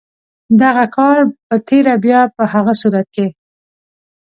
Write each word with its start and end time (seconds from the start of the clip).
دغه 0.61 0.85
کار 0.97 1.19
په 1.47 1.55
تېره 1.67 1.95
بیا 2.05 2.21
په 2.35 2.43
هغه 2.53 2.73
صورت 2.81 3.07
کې. 3.15 3.27